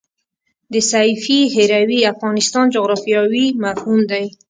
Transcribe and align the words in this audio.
د 0.73 0.75
سیفي 0.91 1.39
هروي 1.55 1.99
افغانستان 2.13 2.65
جغرافیاوي 2.75 3.45
مفهوم 3.63 3.99
دی. 4.11 4.25